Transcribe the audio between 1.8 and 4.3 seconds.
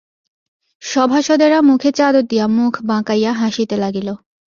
চাদর দিয়া মুখ বাঁকাইয়া হাসিতে লাগিল।